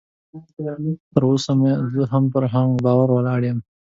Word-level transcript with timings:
تر 1.13 1.23
اوسه 1.29 1.51
هم 2.11 2.23
زه 2.25 2.31
پر 2.33 2.43
هماغه 2.53 2.81
باور 2.85 3.09
ولاړ 3.13 3.41
یم 3.49 3.59